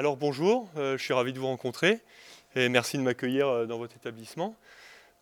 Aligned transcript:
Alors 0.00 0.16
bonjour, 0.16 0.66
je 0.76 0.96
suis 0.96 1.12
ravi 1.12 1.34
de 1.34 1.38
vous 1.38 1.46
rencontrer 1.46 2.00
et 2.56 2.70
merci 2.70 2.96
de 2.96 3.02
m'accueillir 3.02 3.66
dans 3.66 3.76
votre 3.76 3.94
établissement. 3.96 4.56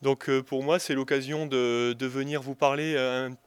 Donc 0.03 0.31
pour 0.43 0.63
moi, 0.63 0.79
c'est 0.79 0.95
l'occasion 0.95 1.47
de, 1.47 1.97
venir 2.01 2.41
vous 2.41 2.55
parler 2.55 2.95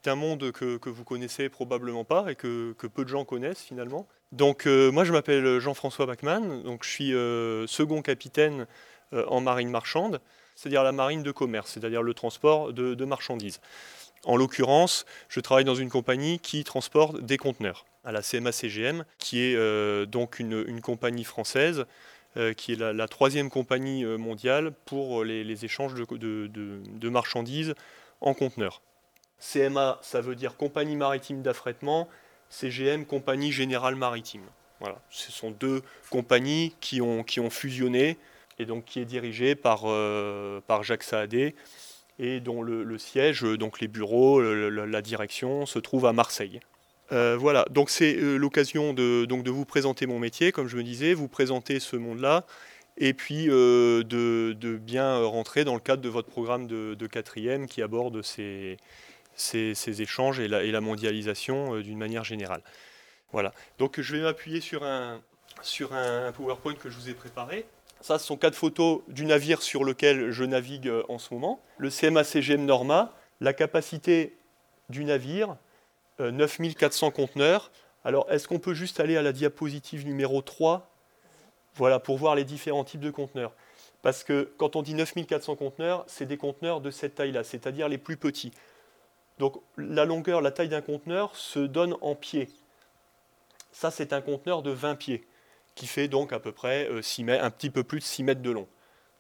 d'un 0.04 0.16
monde 0.16 0.52
que, 0.52 0.90
vous 0.90 1.04
connaissez 1.06 1.48
probablement 1.48 2.04
pas 2.04 2.30
et 2.30 2.36
que, 2.36 2.74
peu 2.74 3.06
de 3.06 3.10
gens 3.10 3.24
connaissent 3.24 3.62
finalement. 3.62 4.08
Donc 4.34 4.66
moi, 4.66 5.06
je 5.06 5.14
m'appelle 5.14 5.60
Jean-François 5.60 6.06
Bachmann, 6.06 6.64
donc 6.64 6.84
je 6.84 6.90
suis 6.90 7.72
second 7.72 8.02
capitaine 8.02 8.68
en 9.14 9.40
marine 9.40 9.70
marchande, 9.70 10.20
c'est-à-dire 10.58 10.84
la 10.84 10.92
marine 10.92 11.24
de 11.24 11.32
commerce, 11.32 11.72
c'est-à-dire 11.72 12.04
le 12.04 12.14
transport 12.14 12.74
de 12.74 13.06
marchandises. 13.06 13.62
En 14.26 14.38
l'occurrence, 14.38 15.06
je 15.30 15.40
travaille 15.40 15.66
dans 15.66 15.76
une 15.76 15.90
compagnie 15.90 16.40
qui 16.40 16.64
transporte 16.64 17.22
des 17.22 17.38
conteneurs 17.38 17.86
à 18.04 18.12
la 18.12 18.22
CMA-CGM, 18.22 19.06
qui 19.18 19.42
est 19.42 19.56
euh, 19.56 20.06
donc 20.06 20.40
une, 20.40 20.82
compagnie 20.82 21.24
française, 21.24 21.86
euh, 22.38 22.54
qui 22.54 22.74
est 22.74 22.76
la, 22.76 23.08
troisième 23.08 23.50
compagnie 23.50 24.04
euh, 24.04 24.18
mondiale 24.18 24.74
pour 24.86 25.24
les, 25.24 25.66
échanges 25.66 25.94
de, 25.94 27.10
marchandises 27.10 27.76
en 28.22 28.34
conteneurs. 28.34 28.82
CMA, 29.40 30.00
ça 30.04 30.22
veut 30.22 30.36
dire 30.36 30.56
Compagnie 30.56 30.96
maritime 30.96 31.42
d'affrètement, 31.42 32.08
CGM, 32.50 33.06
Compagnie 33.06 33.52
générale 33.52 33.96
maritime. 33.96 34.44
Voilà. 34.80 35.00
Ce 35.10 35.32
sont 35.32 35.52
deux 35.52 35.82
compagnies 36.10 36.76
qui 36.80 37.02
ont, 37.02 37.24
fusionné 37.50 38.18
et 38.60 38.66
donc 38.66 38.86
qui 38.86 39.00
est 39.00 39.06
dirigée 39.06 39.56
par 39.56 39.84
Jacques 40.84 41.04
Saadé, 41.04 41.56
et 42.22 42.40
dont 42.40 42.62
le, 42.62 42.98
siège, 43.00 43.44
euh, 43.44 43.58
donc 43.58 43.82
les 43.82 43.88
bureaux, 43.88 44.40
la 44.42 45.02
direction, 45.02 45.66
se 45.66 45.80
trouve 45.80 46.06
à 46.06 46.14
Marseille. 46.14 46.62
Euh, 47.12 47.36
voilà, 47.38 47.66
donc 47.72 47.90
c'est 47.90 48.16
euh, 48.16 48.38
l'occasion 48.38 48.94
de, 48.94 49.26
de 49.26 49.52
vous 49.52 49.66
présenter 49.66 50.06
mon 50.06 50.20
métier, 50.20 50.54
comme 50.54 50.68
je 50.68 50.78
me 50.78 50.84
disais, 50.84 51.14
vous 51.14 51.28
présenter 51.28 51.80
ce 51.80 51.98
monde-là, 51.98 52.46
et 52.98 53.14
puis 53.14 53.48
de, 53.48 54.80
bien 54.82 55.18
rentrer 55.26 55.66
dans 55.66 55.74
le 55.74 55.80
cadre 55.80 56.04
de 56.04 56.10
votre 56.10 56.30
programme 56.30 56.68
de, 56.68 57.08
quatrième 57.08 57.68
qui 57.68 57.82
aborde 57.82 58.22
ces, 58.22 58.78
ces, 59.36 60.02
échanges 60.02 60.40
et 60.40 60.48
la, 60.48 60.64
et 60.64 60.72
la 60.72 60.82
mondialisation 60.82 61.80
d'une 61.80 61.98
manière 61.98 62.24
générale. 62.24 62.62
Voilà, 63.32 63.54
donc 63.80 64.00
je 64.00 64.16
vais 64.16 64.22
m'appuyer 64.22 64.62
sur 64.62 64.84
un, 64.84 65.22
sur 65.64 65.94
un 65.94 66.32
PowerPoint 66.32 66.76
que 66.76 66.90
je 66.90 66.98
vous 66.98 67.10
ai 67.10 67.14
préparé. 67.14 67.66
Ça, 68.02 68.18
ce 68.18 68.26
sont 68.26 68.38
quatre 68.38 68.56
photos 68.56 69.02
du 69.08 69.26
navire 69.26 69.62
sur 69.62 69.84
lequel 69.84 70.32
je 70.32 70.44
navigue 70.44 70.88
euh, 70.88 71.04
en 71.08 71.20
ce 71.20 71.34
moment. 71.34 71.62
Le 71.78 71.90
CMA-CGM 71.90 72.66
Norma, 72.66 73.14
la 73.42 73.54
capacité 73.54 74.36
du 74.90 75.06
navire, 75.06 75.56
9400 76.20 77.08
euh, 77.08 77.12
conteneurs. 77.12 77.72
Alors, 78.04 78.26
est-ce 78.32 78.48
qu'on 78.48 78.58
peut 78.58 78.74
juste 78.74 79.00
aller 79.00 79.18
à 79.18 79.22
la 79.22 79.32
diapositive 79.32 80.08
numéro 80.08 80.42
3 80.42 80.90
Voilà, 81.76 82.00
pour 82.00 82.18
voir 82.18 82.34
les 82.34 82.44
différents 82.44 82.84
types 82.84 83.02
de 83.02 83.12
conteneurs. 83.12 83.54
Parce 84.02 84.24
que 84.24 84.52
quand 84.58 84.76
on 84.76 84.82
dit 84.82 84.96
9400 84.96 85.56
conteneurs, 85.56 86.04
c'est 86.08 86.26
des 86.26 86.38
conteneurs 86.38 86.82
de 86.82 86.90
cette 86.90 87.14
taille-là, 87.14 87.44
c'est-à-dire 87.44 87.88
les 87.88 88.00
plus 88.00 88.18
petits. 88.18 88.52
Donc, 89.38 89.62
la 89.78 90.06
longueur, 90.06 90.42
la 90.42 90.50
taille 90.50 90.70
d'un 90.70 90.82
conteneur 90.82 91.36
se 91.36 91.60
donne 91.60 91.96
en 92.02 92.16
pieds. 92.16 92.50
Ça, 93.72 93.92
c'est 93.92 94.12
un 94.12 94.22
conteneur 94.22 94.64
de 94.64 94.72
20 94.72 94.96
pieds 94.96 95.28
qui 95.76 95.88
fait 95.88 96.08
donc 96.08 96.34
à 96.34 96.40
peu 96.40 96.52
près 96.52 96.90
6 97.02 97.26
euh, 97.30 97.44
un 97.44 97.50
petit 97.50 97.70
peu 97.70 97.84
plus 97.84 98.00
de 98.00 98.04
6 98.04 98.24
mètres 98.24 98.42
de 98.42 98.52
long. 98.52 98.68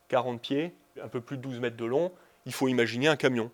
40 0.09 0.41
pieds, 0.41 0.73
un 1.01 1.07
peu 1.07 1.21
plus 1.21 1.37
de 1.37 1.41
12 1.41 1.59
mètres 1.59 1.77
de 1.77 1.85
long, 1.85 2.11
il 2.45 2.53
faut 2.53 2.67
imaginer 2.67 3.07
un 3.07 3.15
camion. 3.15 3.51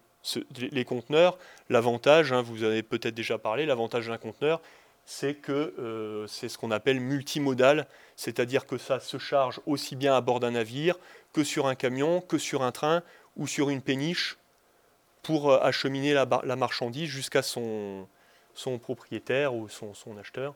les 0.60 0.86
conteneurs, 0.86 1.38
l'avantage, 1.70 2.34
hein, 2.34 2.42
vous 2.42 2.64
avez 2.64 2.84
peut-être 2.84 3.14
déjà 3.14 3.38
parlé, 3.38 3.66
l'avantage 3.66 4.08
d'un 4.08 4.18
conteneur, 4.18 4.62
c'est 5.06 5.36
que 5.36 5.74
euh, 5.80 6.28
c'est 6.28 6.50
ce 6.50 6.58
qu'on 6.58 6.72
appelle 6.72 7.00
multimodal, 7.00 7.88
c'est-à-dire 8.16 8.66
que 8.66 8.78
ça 8.78 9.00
se 9.00 9.18
charge 9.18 9.62
aussi 9.66 9.96
bien 9.96 10.16
à 10.16 10.22
bord 10.22 10.40
d'un 10.40 10.52
navire 10.52 10.98
que 11.32 11.44
sur 11.44 11.68
un 11.68 11.76
camion, 11.76 12.20
que 12.22 12.38
sur 12.38 12.64
un 12.64 12.72
train 12.72 13.04
ou 13.38 13.48
sur 13.48 13.70
une 13.70 13.82
péniche 13.82 14.38
pour 15.22 15.52
euh, 15.52 15.60
acheminer 15.62 16.14
la, 16.14 16.56
marchandise 16.56 17.10
jusqu'à 17.10 17.42
son 17.42 18.08
propriétaire 18.82 19.54
ou 19.56 19.70
son 19.70 20.18
acheteur. 20.20 20.56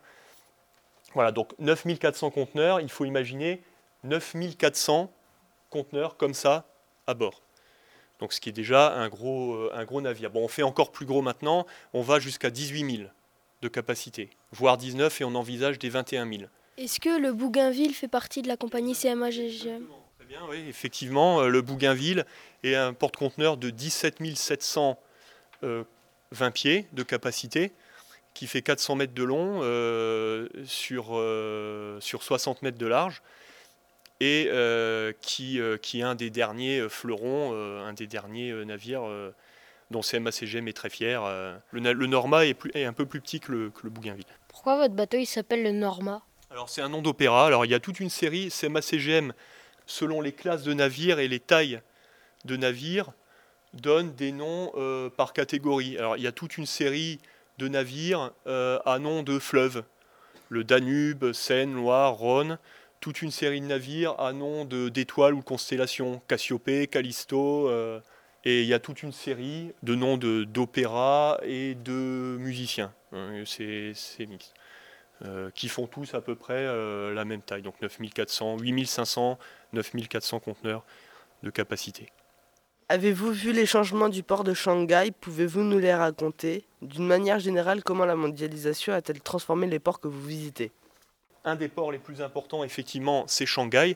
Voilà, 1.14 1.32
donc 1.32 1.54
9400 1.60 2.32
conteneurs, 2.32 2.80
il 2.80 2.90
faut 2.90 3.06
imaginer 3.06 3.62
9400 4.04 5.12
conteneurs 5.70 6.18
comme 6.18 6.34
ça 6.34 6.66
à 7.08 7.14
bord. 7.14 7.42
Donc 8.20 8.34
ce 8.34 8.40
qui 8.40 8.50
est 8.50 8.54
déjà 8.54 8.94
un 8.94 9.10
gros, 9.10 9.56
euh, 9.56 9.72
un 9.74 9.84
gros 9.84 10.00
navire. 10.00 10.30
Bon, 10.30 10.44
on 10.44 10.48
fait 10.48 10.64
encore 10.64 10.92
plus 10.92 11.06
gros 11.06 11.22
maintenant, 11.22 11.66
on 11.94 12.02
va 12.02 12.20
jusqu'à 12.20 12.50
18 12.50 12.98
000 12.98 13.10
de 13.62 13.68
capacité, 13.68 14.30
voire 14.52 14.78
19 14.78 15.22
et 15.22 15.24
on 15.24 15.36
envisage 15.36 15.80
des 15.80 15.90
21 15.90 16.30
000. 16.30 16.44
Est-ce 16.78 17.00
que 17.00 17.20
le 17.20 17.34
Bougainville 17.34 17.94
fait 17.94 18.08
partie 18.08 18.42
de 18.42 18.48
la 18.48 18.58
compagnie 18.58 18.94
CMA-GGM 18.94 19.86
Très 20.18 20.28
bien, 20.28 20.40
oui, 20.50 20.64
effectivement, 20.70 21.42
euh, 21.42 21.48
le 21.48 21.62
Bougainville 21.62 22.26
est 22.64 22.76
un 22.76 22.94
porte-conteneur 22.94 23.58
de 23.58 23.70
17 23.70 24.18
720 24.36 24.98
euh, 25.64 25.84
pieds 26.52 26.88
de 26.94 27.04
capacité 27.04 27.72
qui 28.34 28.48
fait 28.48 28.62
400 28.62 28.96
mètres 28.96 29.14
de 29.14 29.24
long 29.24 29.60
euh, 29.62 30.48
sur, 30.66 31.10
euh, 31.12 32.00
sur 32.00 32.24
60 32.24 32.62
mètres 32.62 32.78
de 32.78 32.86
large 32.88 33.22
et 34.20 34.48
euh, 34.50 35.14
qui, 35.22 35.60
qui 35.82 36.00
est 36.00 36.04
un 36.04 36.16
des 36.16 36.30
derniers 36.30 36.88
fleurons, 36.90 37.54
un 37.54 37.94
des 37.94 38.08
derniers 38.08 38.54
navires 38.66 39.04
dont 39.90 40.02
CMA-CGM 40.02 40.68
est 40.68 40.74
très 40.74 40.90
fier. 40.90 41.24
Le, 41.72 41.94
le 41.94 42.06
Norma 42.06 42.46
est, 42.46 42.54
plus, 42.54 42.72
est, 42.76 42.86
un 42.86 42.94
peu 42.94 43.06
plus 43.06 43.20
petit 43.20 43.40
que 43.40 43.52
le, 43.52 43.70
que 43.72 43.82
le 43.84 43.90
Bougainville. 43.90 44.26
Pourquoi 44.48 44.78
votre 44.78 44.94
bateau 44.94 45.18
il 45.18 45.26
s'appelle 45.26 45.64
le 45.64 45.72
Norma? 45.72 46.22
Alors 46.52 46.70
c'est 46.70 46.82
un 46.82 46.90
nom 46.90 47.02
d'opéra. 47.02 47.48
Alors 47.48 47.66
il 47.66 47.72
y 47.72 47.74
a 47.74 47.80
toute 47.80 48.00
une 48.00 48.12
série 48.12 48.50
CMA-CGM 48.50 49.34
selon 49.88 50.22
les 50.22 50.34
classes 50.34 50.64
de 50.64 50.74
navires 50.74 51.18
et 51.18 51.28
les 51.28 51.40
tailles 51.40 51.82
de 52.46 52.56
navires 52.58 53.12
donne 53.74 54.14
des 54.14 54.32
noms 54.32 54.72
par 55.18 55.34
catégorie. 55.34 55.98
Alors 55.98 56.16
il 56.16 56.22
y 56.22 56.28
a 56.28 56.32
toute 56.32 56.60
une 56.60 56.68
série 56.68 57.20
de 57.62 57.68
navires 57.68 58.32
euh, 58.48 58.80
à 58.86 58.98
nom 58.98 59.22
de 59.22 59.38
fleuves. 59.38 59.84
Le 60.50 60.64
Danube, 60.64 61.32
Seine, 61.32 61.76
Loire, 61.76 62.14
Rhône, 62.14 62.58
toute 63.00 63.22
une 63.22 63.30
série 63.30 63.62
de 63.62 63.68
navires 63.68 64.20
à 64.20 64.34
nom 64.34 64.66
d'étoiles 64.66 65.36
ou 65.36 65.42
constellations, 65.42 66.22
Cassiopée, 66.28 66.88
Callisto, 66.88 67.70
euh, 67.70 68.00
et 68.44 68.64
il 68.64 68.68
y 68.68 68.74
a 68.74 68.80
toute 68.80 69.04
une 69.04 69.12
série 69.12 69.74
de 69.84 69.94
noms 69.94 70.18
d'opéras 70.18 71.38
et 71.44 71.76
de 71.76 72.38
musiciens. 72.40 72.92
Hein, 73.14 73.44
c'est 73.46 74.26
mixte. 74.28 74.54
Euh, 75.24 75.52
qui 75.52 75.70
font 75.70 75.86
tous 75.86 76.16
à 76.16 76.22
peu 76.22 76.34
près 76.34 76.66
la 77.14 77.26
même 77.26 77.44
taille, 77.44 77.62
donc 77.62 77.80
9400, 77.80 78.58
8500, 78.58 79.38
9400 79.74 80.40
conteneurs 80.40 80.84
de 81.44 81.52
capacité. 81.52 82.08
Avez-vous 82.92 83.32
vu 83.32 83.54
les 83.54 83.66
changements 83.66 84.10
du 84.10 84.22
port 84.22 84.44
de 84.44 84.54
Shanghai? 84.54 85.14
Pouvez-vous 85.18 85.62
nous 85.62 85.80
les 85.80 85.96
raconter? 85.96 86.66
D'une 86.82 87.08
manière 87.08 87.40
générale, 87.40 87.86
comment 87.86 88.04
la 88.04 88.18
mondialisation 88.18 88.92
a-t-elle 88.92 89.22
transformé 89.22 89.66
les 89.66 89.80
ports 89.80 90.02
que 90.02 90.10
vous 90.10 90.22
visitez? 90.22 90.74
Un 91.46 91.56
des 91.56 91.70
ports 91.70 91.94
les 91.94 92.00
plus 92.00 92.22
importants, 92.22 92.66
effectivement, 92.66 93.24
c'est 93.28 93.46
Shanghai, 93.46 93.96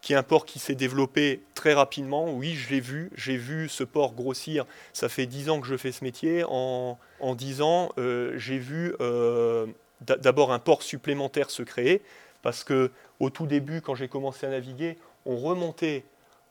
qui 0.00 0.12
est 0.12 0.16
un 0.16 0.22
port 0.22 0.44
qui 0.44 0.60
s'est 0.60 0.76
développé 0.76 1.42
très 1.54 1.74
rapidement. 1.74 2.32
Oui, 2.32 2.54
je 2.54 2.70
l'ai 2.70 2.78
vu, 2.78 3.10
j'ai 3.16 3.36
vu 3.36 3.68
ce 3.68 3.82
port 3.82 4.14
grossir. 4.14 4.64
Ça 4.92 5.08
fait 5.08 5.26
dix 5.26 5.50
ans 5.50 5.60
que 5.60 5.66
je 5.66 5.76
fais 5.76 5.90
ce 5.90 6.04
métier. 6.04 6.44
En, 6.46 6.98
dix 7.34 7.62
ans, 7.62 7.90
euh, 7.98 8.38
j'ai 8.38 8.58
vu 8.58 8.94
euh, 9.00 9.66
d'abord 10.02 10.52
un 10.52 10.60
port 10.60 10.84
supplémentaire 10.84 11.50
se 11.50 11.64
créer, 11.64 12.00
parce 12.42 12.62
que 12.62 12.92
au 13.18 13.28
tout 13.28 13.48
début, 13.48 13.80
quand 13.80 13.96
j'ai 13.96 14.06
commencé 14.06 14.46
à 14.46 14.50
naviguer, 14.50 14.98
on 15.24 15.36
remontait 15.36 16.04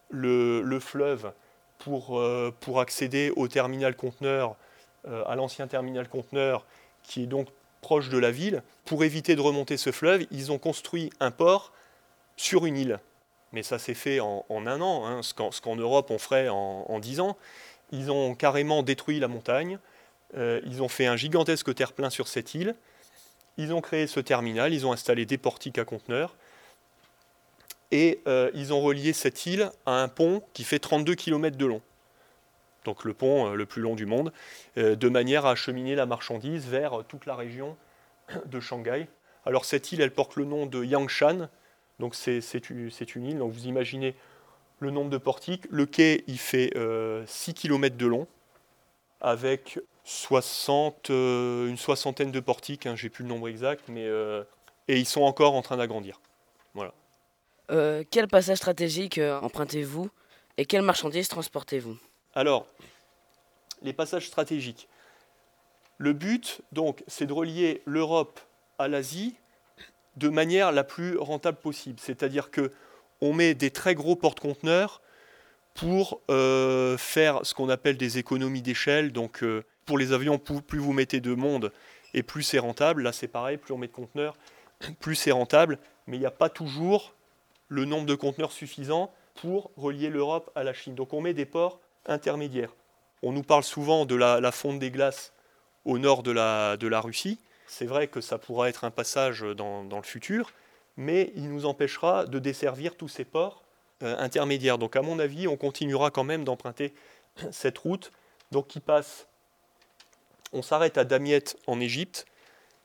le 0.10 0.80
fleuve 0.82 1.32
pour, 1.80 2.20
euh, 2.20 2.54
pour 2.60 2.80
accéder 2.80 3.32
au 3.36 3.48
terminal 3.48 3.96
conteneur, 3.96 4.56
euh, 5.08 5.24
à 5.28 5.36
l'ancien 5.36 5.68
terminal 5.68 6.08
conteneur 6.08 6.66
qui 7.04 7.24
est 7.24 7.28
donc 7.28 7.48
proche 7.82 8.10
de 8.10 8.18
la 8.18 8.32
ville. 8.32 8.64
Pour 8.86 9.04
éviter 9.04 9.36
de 9.36 9.42
remonter 9.42 9.78
ce 9.78 9.92
fleuve, 9.92 10.26
ils 10.32 10.52
ont 10.52 10.58
construit 10.58 11.12
un 11.20 11.32
port 11.32 11.72
sur 12.38 12.66
une 12.66 12.78
île. 12.78 13.00
Mais 13.52 13.64
ça 13.64 13.78
s'est 13.78 13.94
fait 13.94 14.20
en, 14.20 14.44
un 14.50 14.82
an, 14.82 15.06
hein, 15.06 15.22
ce 15.22 15.62
qu'en 15.62 15.76
Europe 15.76 16.10
on 16.10 16.18
ferait 16.18 16.50
en, 16.50 17.00
dix 17.00 17.20
ans. 17.20 17.38
Ils 17.92 18.12
ont 18.12 18.34
carrément 18.34 18.82
détruit 18.82 19.20
la 19.20 19.28
montagne, 19.28 19.78
euh, 20.36 20.60
ils 20.66 20.82
ont 20.82 20.90
fait 20.90 21.06
un 21.06 21.16
gigantesque 21.16 21.74
terre-plein 21.74 22.10
sur 22.10 22.28
cette 22.28 22.56
île, 22.56 22.76
ils 23.58 23.72
ont 23.74 23.82
créé 23.82 24.08
ce 24.08 24.20
terminal, 24.20 24.74
ils 24.74 24.86
ont 24.86 24.92
installé 24.92 25.26
des 25.26 25.38
portiques 25.38 25.78
à 25.78 25.86
conteneurs, 25.86 26.36
et 27.92 28.22
euh, 28.28 28.50
ils 28.54 28.74
ont 28.74 28.82
relié 28.82 29.14
cette 29.14 29.46
île 29.46 29.70
à 29.86 30.02
un 30.02 30.08
pont 30.08 30.42
qui 30.54 30.64
fait 30.64 30.80
32 30.80 31.16
km 31.16 31.58
de 31.58 31.66
long, 31.66 31.82
donc 32.84 33.04
le 33.04 33.14
pont 33.14 33.48
euh, 33.52 33.56
le 33.56 33.66
plus 33.66 33.82
long 33.82 33.96
du 33.96 34.06
monde, 34.06 34.32
euh, 34.78 34.96
de 34.96 35.10
manière 35.10 35.46
à 35.46 35.52
acheminer 35.52 35.96
la 35.96 36.06
marchandise 36.06 36.68
vers 36.68 37.04
toute 37.08 37.26
la 37.26 37.36
région 37.36 37.78
de 38.46 38.60
Shanghai. 38.60 39.08
Alors 39.46 39.66
cette 39.66 39.92
île, 39.92 40.02
elle 40.02 40.12
porte 40.12 40.36
le 40.36 40.46
nom 40.46 40.66
de 40.66 40.84
Yangshan, 40.84 41.50
donc 42.00 42.16
c'est 42.16 42.70
une 42.70 43.26
île, 43.26 43.38
donc 43.38 43.52
vous 43.52 43.68
imaginez 43.68 44.16
le 44.80 44.92
nombre 44.92 45.10
de 45.10 45.18
portiques. 45.18 45.66
Le 45.70 45.86
quai, 45.86 46.24
il 46.28 46.40
fait 46.40 46.74
6 47.28 47.54
km 47.54 47.96
de 47.96 48.08
long, 48.08 48.28
avec 49.22 49.80
60, 50.04 51.10
une 51.10 51.78
soixantaine 51.78 52.32
de 52.32 52.40
portiques, 52.42 52.86
hein, 52.86 52.96
j'ai 52.96 53.10
plus 53.10 53.24
le 53.24 53.30
nombre 53.30 53.48
exact, 53.48 53.86
mais, 53.88 54.10
et 54.88 54.98
ils 54.98 55.06
sont 55.06 55.22
encore 55.22 55.54
en 55.54 55.62
train 55.62 55.78
d'agrandir. 55.78 56.20
Voilà. 56.74 56.94
Euh, 57.72 58.04
quel 58.10 58.28
passage 58.28 58.58
stratégique 58.58 59.18
euh, 59.18 59.40
empruntez-vous 59.42 60.10
et 60.58 60.66
quelles 60.66 60.84
marchandises 60.84 61.28
transportez-vous? 61.28 61.98
Alors, 62.34 62.68
les 63.82 63.94
passages 63.94 64.28
stratégiques. 64.28 64.88
Le 65.98 66.14
but, 66.14 66.62
donc, 66.72 67.04
c'est 67.08 67.26
de 67.26 67.34
relier 67.34 67.82
l'Europe 67.86 68.40
à 68.78 68.88
l'Asie 68.88 69.36
de 70.18 70.30
manière 70.30 70.72
la 70.72 70.84
plus 70.84 71.18
rentable 71.18 71.58
possible. 71.58 72.00
C'est-à-dire 72.00 72.52
que 72.52 72.72
on 73.22 73.34
met 73.34 73.54
des 73.54 73.72
très 73.72 73.96
gros 73.96 74.16
porte-conteneurs 74.16 75.02
pour 75.74 76.22
euh, 76.30 76.98
faire 76.98 77.46
ce 77.46 77.54
qu'on 77.54 77.70
appelle 77.70 77.98
des 77.98 78.18
économies 78.18 78.62
d'échelle. 78.62 79.12
Donc, 79.12 79.44
pour 79.86 79.98
les 79.98 80.12
avions, 80.12 80.38
plus 80.38 80.80
vous 80.80 80.94
mettez 80.94 81.22
de 81.22 81.34
monde 81.34 81.72
et 82.14 82.24
plus 82.24 82.44
c'est 82.44 82.60
rentable. 82.60 83.04
Là, 83.04 83.12
c'est 83.12 83.28
pareil, 83.28 83.58
plus 83.58 83.74
on 83.74 83.78
met 83.78 83.88
de 83.88 83.94
conteneurs, 83.94 84.36
plus 85.00 85.16
c'est 85.16 85.32
rentable. 85.32 85.80
Mais 86.08 86.18
il 86.18 86.20
n'y 86.20 86.26
a 86.26 86.32
pas 86.32 86.50
toujours 86.50 87.15
le 87.68 87.86
nombre 87.86 88.06
de 88.06 88.16
conteneurs 88.16 88.52
suffisant 88.52 89.12
pour 89.36 89.72
relier 89.78 90.10
l'Europe 90.10 90.52
à 90.56 90.64
la 90.64 90.74
Chine. 90.74 90.96
Donc, 90.96 91.14
on 91.14 91.22
met 91.22 91.34
des 91.34 91.46
ports 91.46 91.80
intermédiaires. 92.06 92.74
On 93.24 93.32
nous 93.32 93.44
parle 93.44 93.64
souvent 93.64 94.06
de 94.06 94.16
la, 94.16 94.52
fonte 94.52 94.80
des 94.80 94.92
glaces 94.92 95.34
au 95.84 95.98
nord 95.98 96.24
de 96.24 96.32
la, 96.32 97.02
Russie. 97.02 97.40
C'est 97.68 97.86
vrai 97.86 98.08
que 98.08 98.22
ça 98.22 98.38
pourra 98.38 98.70
être 98.70 98.84
un 98.84 98.92
passage 98.92 99.42
dans, 99.42 99.84
le 99.84 100.04
futur, 100.04 100.52
mais 100.98 101.32
il 101.36 101.50
nous 101.50 101.66
empêchera 101.66 102.26
de 102.26 102.40
desservir 102.40 102.96
tous 102.96 103.08
ces 103.08 103.26
ports 103.26 103.64
euh, 104.04 104.16
intermédiaires. 104.20 104.78
Donc 104.78 104.96
à 104.96 105.02
mon 105.02 105.20
avis, 105.20 105.48
on 105.48 105.58
continuera 105.58 106.12
quand 106.12 106.24
même 106.24 106.44
d'emprunter 106.44 106.94
cette 107.52 107.78
route, 107.80 108.12
donc 108.52 108.68
qui 108.68 108.80
passe, 108.80 109.28
on 110.54 110.62
s'arrête 110.62 110.98
à 110.98 111.04
Damiette 111.04 111.58
en 111.66 111.80
Égypte, 111.80 112.26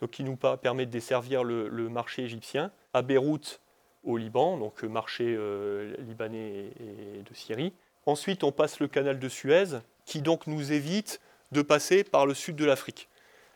donc 0.00 0.10
qui 0.10 0.24
nous 0.24 0.36
permet 0.36 0.86
de 0.86 0.90
desservir 0.90 1.44
le, 1.44 1.88
marché 1.88 2.22
égyptien, 2.22 2.72
à 2.94 3.02
Beyrouth 3.02 3.60
au 4.04 4.16
Liban, 4.16 4.56
donc 4.56 4.82
marché 4.82 5.24
euh, 5.26 5.94
libanais 5.98 6.70
et 6.80 7.22
de 7.22 7.34
Syrie. 7.34 7.72
Ensuite, 8.06 8.44
on 8.44 8.52
passe 8.52 8.80
le 8.80 8.88
canal 8.88 9.18
de 9.18 9.28
Suez, 9.28 9.80
qui 10.06 10.22
donc 10.22 10.46
nous 10.46 10.72
évite 10.72 11.20
de 11.52 11.62
passer 11.62 12.04
par 12.04 12.26
le 12.26 12.34
sud 12.34 12.56
de 12.56 12.64
l'Afrique. 12.64 13.08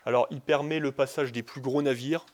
Alors, 0.04 0.26
il 0.30 0.40
permet 0.40 0.80
le 0.80 0.92
passage 0.92 1.32
des 1.32 1.42
plus 1.42 1.60
gros 1.60 1.80
navires, 1.80 2.26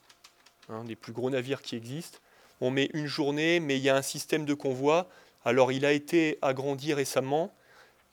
hein, 0.69 0.85
des 0.85 0.97
plus 0.97 1.13
gros 1.13 1.31
navires 1.31 1.63
qui 1.63 1.77
existent. 1.77 2.19
On 2.61 2.71
met 2.71 2.91
une 2.95 3.07
journée, 3.07 3.61
mais 3.61 3.77
il 3.77 3.83
y 3.83 3.89
a 3.89 3.97
un 3.97 4.03
système 4.03 4.45
de 4.45 4.55
convoi. 4.55 5.09
Alors, 5.45 5.71
il 5.71 5.87
a 5.87 5.93
été 5.93 6.39
agrandi 6.43 6.93
récemment, 6.93 7.55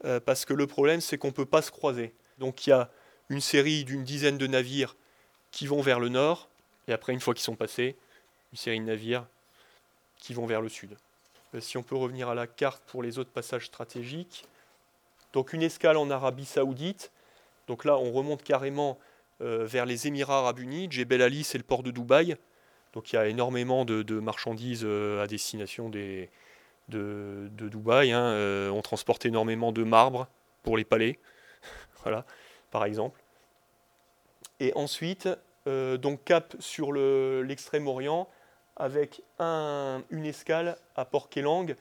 euh, 0.06 0.20
parce 0.20 0.46
que 0.46 0.54
le 0.54 0.68
problème, 0.68 1.02
c'est 1.02 1.18
qu'on 1.18 1.28
ne 1.28 1.34
peut 1.34 1.46
pas 1.46 1.64
se 1.64 1.72
croiser. 1.72 2.14
Donc, 2.38 2.68
il 2.68 2.70
y 2.70 2.74
a 2.74 2.92
une 3.30 3.42
série 3.42 3.84
d'une 3.84 4.04
dizaine 4.04 4.38
de 4.38 4.48
navires 4.48 4.96
qui 5.52 5.66
vont 5.66 5.82
vers 5.82 6.00
le 6.00 6.10
nord, 6.10 6.50
et 6.88 6.94
après, 6.94 7.14
une 7.14 7.20
fois 7.20 7.34
qu'ils 7.34 7.44
sont 7.44 7.56
passés, 7.56 7.98
une 8.54 8.58
série 8.58 8.80
de 8.80 8.86
navires 8.86 9.28
qui 10.19 10.34
vont 10.34 10.46
vers 10.46 10.62
le 10.62 10.69
sud. 10.69 10.98
Euh, 11.54 11.60
si 11.60 11.78
on 11.78 11.84
peut 11.84 11.96
revenir 11.96 12.30
à 12.30 12.36
la 12.36 12.48
carte 12.48 12.84
pour 12.88 13.04
les 13.04 13.19
autres 13.19 13.31
passages 13.31 13.66
stratégiques. 13.66 14.46
Donc 15.34 15.54
une 15.54 15.64
escale 15.64 15.98
en 15.98 16.10
Arabie 16.10 16.46
Saoudite. 16.46 17.12
Donc 17.68 17.86
là, 17.86 17.98
on 17.98 18.12
remonte 18.12 18.44
carrément 18.44 18.98
euh, 19.42 19.66
vers 19.66 19.86
les 19.86 20.08
Émirats 20.08 20.40
Arabes 20.40 20.60
Unis. 20.60 20.88
Jebel 20.90 21.22
Ali, 21.22 21.44
c'est 21.44 21.58
le 21.58 21.64
port 21.64 21.84
de 21.84 21.92
Dubaï. 21.92 22.38
Donc 22.94 23.12
il 23.12 23.16
y 23.16 23.19
a 23.19 23.28
énormément 23.28 23.86
de, 23.86 24.19
marchandises 24.19 24.84
euh, 24.84 25.22
à 25.22 25.28
destination 25.28 25.90
des, 25.90 26.30
de, 26.90 27.50
Dubaï. 27.52 28.12
Hein. 28.12 28.72
on 28.72 28.81
transporte 28.81 29.25
énormément 29.25 29.72
de 29.72 29.84
marbre 29.84 30.28
pour 30.63 30.78
les 30.78 30.86
palais, 30.86 31.20
voilà, 32.04 32.25
par 32.72 32.86
exemple. 32.86 33.22
Et 34.60 34.74
ensuite, 34.75 35.30
donc 35.68 36.24
cap 36.24 36.56
sur 36.60 36.92
l'extrême-orient, 36.94 38.28
avec 38.77 39.21
un, 39.39 40.03
une 40.09 40.25
escale 40.25 40.77
à 40.95 41.06
Port 41.06 41.29
Kelang, 41.29 41.75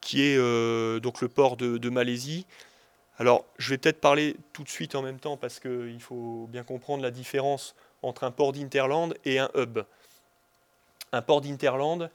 qui 0.00 0.22
est 0.22 0.36
euh, 0.36 1.00
donc 1.00 1.20
le 1.20 1.28
port 1.28 1.56
de, 1.56 1.88
Malaisie. 1.88 2.46
Alors, 3.18 3.44
je 3.58 3.70
vais 3.70 3.78
peut-être 3.78 4.00
parler 4.00 4.36
tout 4.52 4.64
de 4.64 4.68
suite 4.68 4.94
en 4.94 5.02
même 5.02 5.20
temps 5.20 5.36
parce 5.36 5.60
qu'il 5.60 6.00
faut 6.00 6.46
bien 6.50 6.64
comprendre 6.64 7.02
la 7.02 7.10
différence 7.10 7.74
entre 8.02 8.24
un 8.24 8.30
port 8.30 8.52
d'Interland 8.52 9.14
et 9.24 9.38
un 9.38 9.48
hub. 9.54 9.80
Un 11.12 11.22
port 11.22 11.40
d'Interland, 11.40 12.10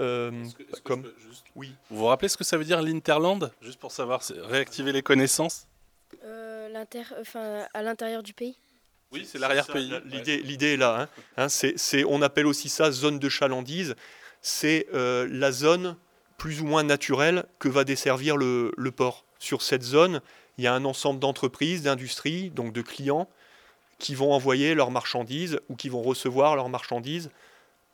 euh, 0.00 0.44
comme... 0.82 1.10
Oui. 1.54 1.74
Vous 1.88 1.98
vous 1.98 2.06
rappelez 2.06 2.28
ce 2.28 2.36
que 2.36 2.44
ça 2.44 2.58
veut 2.58 2.64
dire 2.64 2.82
l'Interland? 2.82 3.52
Juste 3.62 3.78
pour 3.78 3.92
savoir, 3.92 4.22
réactiver 4.42 4.92
les 4.92 5.02
connaissances 5.02 5.68
euh, 6.24 6.68
À 7.72 7.82
l'intérieur 7.82 8.22
du 8.24 8.32
pays 8.32 8.58
oui, 9.12 9.24
c'est 9.24 9.38
l'arrière-pays. 9.38 9.92
L'idée, 10.44 10.74
est 10.74 10.76
là. 10.76 11.00
Hein. 11.00 11.08
Hein, 11.36 11.48
c'est, 11.48 12.04
on 12.04 12.20
appelle 12.20 12.46
aussi 12.46 12.68
ça 12.68 12.90
zone 12.90 13.18
de 13.18 13.28
chalandise. 13.28 13.94
C'est 14.42 14.86
euh, 14.92 15.26
la 15.30 15.50
zone 15.50 15.96
plus 16.36 16.60
ou 16.60 16.66
moins 16.66 16.82
naturelle 16.82 17.44
que 17.58 17.68
va 17.68 17.84
desservir 17.84 18.36
le, 18.36 18.90
port. 18.94 19.24
Sur 19.38 19.62
cette 19.62 19.82
zone, 19.82 20.20
il 20.56 20.64
y 20.64 20.66
a 20.66 20.74
un 20.74 20.84
ensemble 20.84 21.20
d'entreprises, 21.20 21.82
d'industries, 21.82 22.50
donc 22.50 22.72
de 22.72 22.82
clients, 22.82 23.28
qui 23.98 24.14
vont 24.14 24.32
envoyer 24.32 24.74
leurs 24.74 24.90
marchandises 24.90 25.60
ou 25.68 25.74
qui 25.74 25.88
vont 25.88 26.02
recevoir 26.02 26.54
leurs 26.54 26.68
marchandises 26.68 27.30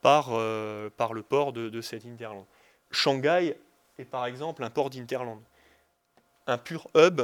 par, 0.02 0.30
euh, 0.32 0.90
par 0.96 1.14
le 1.14 1.22
port 1.22 1.52
de, 1.52 1.68
de 1.68 1.80
cet 1.80 2.04
Interland. 2.04 2.44
Shanghai 2.90 3.56
est 3.98 4.04
par 4.04 4.26
exemple 4.26 4.62
un 4.64 4.70
port 4.70 4.90
d'Interland. 4.90 5.40
Un 6.46 6.58
pur 6.58 6.88
hub, 6.94 7.22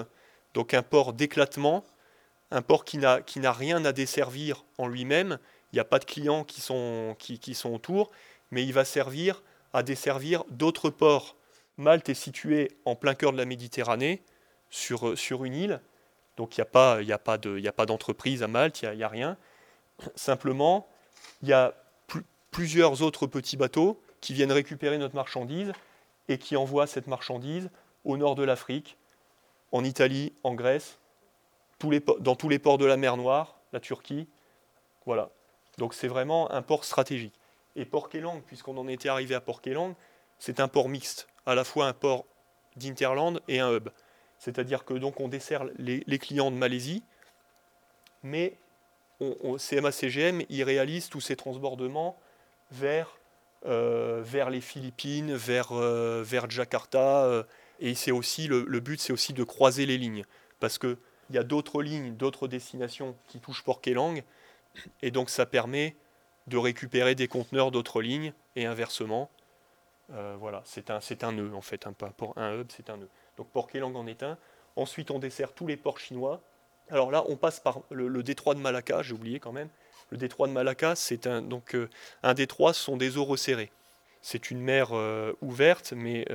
donc 0.55 0.73
un 0.75 0.83
port 0.83 1.13
d'éclatement 1.13 1.85
un 2.51 2.63
port 2.63 2.85
qui 2.85 2.99
n'a, 2.99 3.23
rien 3.53 3.85
à 3.85 3.93
desservir 3.93 4.65
en 4.79 4.89
lui-même, 4.89 5.39
il 5.73 5.77
n'y 5.77 5.81
a 5.81 5.85
pas 5.85 5.99
de 5.99 6.05
clients 6.05 6.45
qui 6.45 6.61
sont, 6.61 7.17
autour, 7.65 8.11
mais 8.51 8.65
il 8.65 8.73
va 8.73 8.85
servir 8.85 9.43
à 9.73 9.83
desservir 9.83 10.45
d'autres 10.51 10.91
ports. 10.91 11.37
Malte 11.77 12.09
est 12.09 12.15
situé 12.15 12.73
en 12.85 12.97
plein 12.97 13.15
cœur 13.15 13.33
de 13.33 13.37
la 13.37 13.45
Méditerranée, 13.45 14.23
sur, 14.69 15.45
une 15.45 15.55
île, 15.55 15.81
donc 16.37 16.57
il 16.57 16.61
n'y 16.61 17.13
a 17.13 17.19
pas 17.19 17.87
d'entreprise 17.87 18.43
à 18.43 18.49
Malte, 18.49 18.83
il 18.83 18.91
n'y 18.91 19.03
a, 19.03 19.09
rien. 19.09 19.37
Simplement, 20.15 20.89
il 21.43 21.49
y 21.49 21.53
a 21.53 21.75
plusieurs 22.53 23.03
autres 23.03 23.27
petits 23.27 23.57
bateaux 23.57 24.01
qui 24.21 24.33
viennent 24.33 24.53
récupérer 24.53 24.99
notre 24.99 25.17
marchandise 25.17 25.73
et 26.29 26.39
qui 26.39 26.57
envoient 26.57 26.87
cette 26.87 27.09
marchandise 27.09 27.69
au 28.05 28.17
nord 28.17 28.37
de 28.37 28.45
l'Afrique, 28.45 28.97
en 29.73 29.85
Italie, 29.85 30.33
en 30.45 30.55
Grèce, 30.55 31.00
dans 32.21 32.37
tous 32.37 32.49
les 32.49 32.59
ports 32.59 32.79
de 32.79 32.87
la 32.87 32.97
mer 32.97 33.17
Noire, 33.17 33.61
la 33.73 33.81
Turquie. 33.81 34.29
Voilà. 35.07 35.31
Donc 35.79 35.95
c'est 35.95 36.09
vraiment 36.09 36.51
un 36.53 36.63
port 36.63 36.85
stratégique. 36.85 37.35
Et 37.77 37.85
Port 37.85 38.09
Kelang, 38.09 38.43
puisqu'on 38.43 38.77
en 38.77 38.89
était 38.89 39.09
arrivé 39.09 39.35
à 39.35 39.41
Port 39.41 39.63
Kelang, 39.63 39.95
c'est 40.39 40.61
un 40.61 40.69
port 40.69 40.89
mixte, 40.89 41.29
à 41.47 41.55
la 41.55 41.65
fois 41.65 41.87
un 41.87 41.93
port 41.93 42.27
d'Interland 42.77 43.41
et 43.49 43.61
un 43.61 43.73
hub. 43.73 43.89
C'est-à-dire 44.39 44.85
que 44.85 44.95
donc 44.95 45.21
on 45.21 45.29
dessert 45.29 45.65
les, 45.77 46.19
clients 46.19 46.51
de 46.51 46.57
Malaisie, 46.57 47.03
mais 48.23 48.57
on, 49.21 49.57
CMA-CGM, 49.57 50.45
il 50.49 50.63
réalise 50.65 51.09
tous 51.09 51.21
ces 51.21 51.37
transbordements 51.37 52.19
vers, 52.71 53.19
euh, 53.67 54.23
vers 54.25 54.51
les 54.51 54.63
Philippines, 54.63 55.35
vers, 55.35 55.73
euh, 55.73 56.23
vers 56.25 56.49
Jakarta, 56.51 57.25
euh, 57.25 57.43
et 57.81 57.95
c'est 57.95 58.13
aussi 58.13 58.49
le, 58.49 58.65
le 58.67 58.81
but, 58.81 58.99
c'est 59.01 59.13
aussi 59.13 59.35
de 59.35 59.45
croiser 59.45 59.85
les 59.85 59.99
lignes, 59.99 60.25
parce 60.59 60.79
que 60.79 60.99
il 61.31 61.37
y 61.37 61.39
a 61.39 61.45
d'autres 61.45 61.83
lignes, 61.83 62.15
d'autres 62.17 62.49
destinations 62.49 63.17
qui 63.29 63.39
touchent 63.39 63.63
Port 63.63 63.81
Kelang, 63.81 64.23
et 65.01 65.11
donc 65.11 65.31
ça 65.31 65.47
permet 65.47 65.97
de 66.49 66.59
récupérer 66.59 67.15
des 67.15 67.29
conteneurs 67.29 67.71
d'autres 67.71 68.03
lignes, 68.03 68.33
et 68.57 68.67
inversement. 68.67 69.31
Euh, 70.13 70.37
voilà, 70.39 70.63
c'est 70.65 70.91
un, 70.91 70.99
un 71.23 71.33
nœud 71.33 71.55
en 71.55 71.61
fait, 71.61 71.87
un, 71.87 71.95
un 72.37 72.61
hub, 72.61 72.67
c'est 72.71 72.91
un 72.91 72.97
nœud. 72.97 73.09
Donc 73.37 73.49
Port 73.49 73.69
Kelang 73.69 73.95
en 73.95 74.07
est 74.07 74.23
un. 74.23 74.37
Ensuite, 74.77 75.11
on 75.11 75.19
dessert 75.19 75.53
tous 75.53 75.67
les 75.67 75.77
ports 75.77 75.99
chinois. 75.99 76.41
Alors 76.91 77.13
là, 77.13 77.25
on 77.29 77.37
passe 77.37 77.61
par 77.61 77.83
le, 77.91 78.23
détroit 78.23 78.55
de 78.55 78.61
Malacca, 78.61 79.03
j'ai 79.03 79.15
oublié 79.15 79.39
quand 79.39 79.53
même. 79.53 79.69
Le 80.11 80.17
détroit 80.17 80.49
de 80.49 80.53
Malacca, 80.53 80.97
c'est 80.97 81.29
un, 81.29 81.47
euh, 81.75 81.89
un 82.25 82.35
détroit, 82.35 82.73
ce 82.73 82.83
sont 82.83 82.97
des 82.97 83.17
eaux 83.17 83.25
resserrées. 83.25 83.71
C'est 84.23 84.51
une 84.51 84.61
mer 84.61 84.89
euh, 84.93 85.33
ouverte, 85.41 85.93
mais 85.93 86.27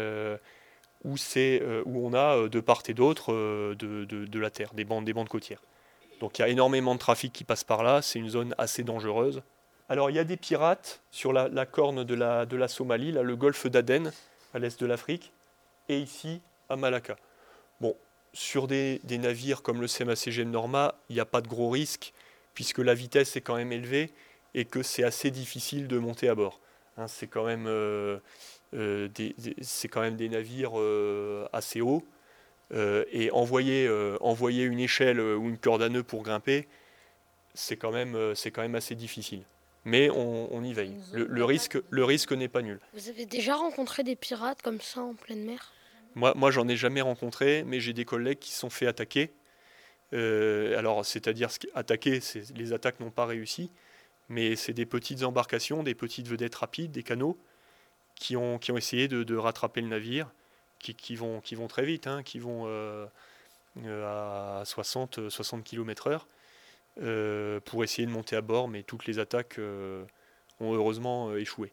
où, 1.03 1.15
euh, 1.37 1.83
où 1.85 2.07
on 2.07 2.13
a 2.13 2.37
euh, 2.37 2.49
de 2.49 2.59
part 2.59 2.81
et 2.87 2.93
d'autre 2.93 3.33
euh, 3.33 3.75
de, 3.75 4.39
la 4.39 4.49
terre, 4.49 4.73
des 4.73 4.85
bandes, 4.85 5.05
des 5.05 5.13
bandes 5.13 5.29
côtières. 5.29 5.61
Donc 6.19 6.39
il 6.39 6.41
y 6.41 6.45
a 6.45 6.47
énormément 6.47 6.93
de 6.95 6.99
trafic 6.99 7.33
qui 7.33 7.43
passe 7.43 7.63
par 7.63 7.83
là, 7.83 8.01
c'est 8.01 8.19
une 8.19 8.29
zone 8.29 8.55
assez 8.57 8.83
dangereuse. 8.83 9.43
Alors 9.89 10.09
il 10.09 10.15
y 10.15 10.19
a 10.19 10.23
des 10.23 10.37
pirates 10.37 11.01
sur 11.11 11.33
la, 11.33 11.65
corne 11.65 12.03
de 12.03 12.15
la, 12.15 12.45
de 12.45 12.57
la 12.57 12.67
Somalie, 12.67 13.11
là, 13.11 13.21
le 13.21 13.35
golfe 13.35 13.67
d'Aden, 13.67 14.11
à 14.53 14.59
l'est 14.59 14.79
de 14.79 14.85
l'Afrique, 14.85 15.31
et 15.89 15.99
ici 15.99 16.41
à 16.69 16.75
Malacca. 16.75 17.17
Bon, 17.81 17.95
sur 18.33 18.67
des, 18.67 18.99
navires 19.09 19.61
comme 19.61 19.81
le 19.81 19.87
CMA-CGM 19.87 20.49
Norma, 20.49 20.95
il 21.09 21.15
n'y 21.15 21.19
a 21.19 21.25
pas 21.25 21.41
de 21.41 21.47
gros 21.47 21.69
risques, 21.69 22.13
puisque 22.53 22.79
la 22.79 22.93
vitesse 22.93 23.35
est 23.35 23.41
quand 23.41 23.55
même 23.55 23.71
élevée 23.71 24.11
et 24.53 24.65
que 24.65 24.81
c'est 24.81 25.03
assez 25.03 25.31
difficile 25.31 25.87
de 25.87 25.97
monter 25.99 26.29
à 26.29 26.35
bord. 26.35 26.59
Hein, 26.97 27.07
c'est 27.07 27.27
quand 27.27 27.45
même 27.45 27.65
euh, 27.67 28.19
c'est 29.61 29.87
quand 29.87 30.01
même 30.01 30.15
des 30.15 30.29
navires 30.29 30.79
euh, 30.79 31.47
assez 31.53 31.81
hauts. 31.81 32.03
Euh, 32.73 33.05
et 33.11 33.29
envoyer, 33.29 33.87
envoyer 34.21 34.63
une 34.63 34.79
échelle 34.79 35.19
ou 35.19 35.49
une 35.49 35.57
corde 35.57 35.83
à 35.83 35.89
nœud 35.89 36.01
pour 36.01 36.23
grimper, 36.23 36.67
c'est 37.53 37.77
quand, 37.77 37.91
même, 37.91 38.17
quand 38.53 38.61
même 38.61 38.75
assez 38.75 38.95
difficile. 38.95 39.43
mais 39.85 40.09
on, 40.09 40.63
y 40.63 40.73
veille. 40.73 40.95
Le, 41.13 41.45
risque, 41.45 41.77
le 41.89 42.03
risque 42.03 42.31
n'est 42.31 42.47
pas 42.47 42.63
nul. 42.63 42.79
Vous 42.93 43.07
avez 43.09 43.27
déjà 43.27 43.55
rencontré 43.55 44.03
des 44.03 44.15
pirates 44.15 44.63
comme 44.63 44.81
ça 44.81 45.01
en 45.01 45.13
pleine 45.13 45.45
mer? 45.45 45.73
Moi, 46.15 46.33
moi 46.35 46.49
j'en 46.49 46.67
ai 46.67 46.75
jamais 46.75 47.01
rencontré, 47.01 47.63
mais 47.65 47.79
j'ai 47.79 47.93
des 47.93 48.05
collègues 48.05 48.39
qui 48.39 48.51
se 48.51 48.59
sont 48.59 48.71
fait 48.71 48.87
attaquer. 48.87 49.31
Euh, 50.13 50.77
alors, 50.77 51.05
c'est-à-dire 51.05 51.49
attaquer, 51.73 52.19
les 52.55 52.73
attaques 52.73 52.99
n'ont 52.99 53.11
pas 53.11 53.25
réussi, 53.25 53.71
mais 54.29 54.55
c'est 54.55 54.73
des 54.73 54.85
petites 54.85 55.23
embarcations, 55.23 55.83
des 55.83 55.95
petites 55.95 56.27
vedettes 56.27 56.55
rapides, 56.55 56.91
des 56.91 57.03
canaux, 57.03 57.37
qui 58.15 58.35
ont, 58.35 58.57
qui 58.57 58.71
ont 58.71 58.77
essayé 58.77 59.07
de, 59.07 59.35
rattraper 59.35 59.81
le 59.81 59.87
navire, 59.87 60.31
qui, 60.79 60.95
qui, 60.95 61.15
vont, 61.15 61.41
qui 61.41 61.55
vont 61.55 61.67
très 61.67 61.85
vite, 61.85 62.07
hein, 62.07 62.23
qui 62.23 62.39
vont 62.39 62.63
euh, 62.65 63.05
euh, 63.83 64.61
à 64.61 64.65
60, 64.65 65.29
60 65.29 65.63
km/h. 65.63 66.21
Pour 67.65 67.83
essayer 67.83 68.05
de 68.05 68.11
monter 68.11 68.37
à 68.37 68.41
bord, 68.41 68.69
mais 68.69 68.83
toutes 68.83 69.05
les 69.05 69.19
attaques 69.19 69.59
euh, 69.59 70.05
ont 70.61 70.73
heureusement 70.73 71.35
échoué. 71.35 71.71